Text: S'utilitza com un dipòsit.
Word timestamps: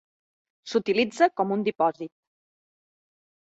S'utilitza 0.71 1.29
com 1.41 1.53
un 1.57 1.67
dipòsit. 1.69 2.13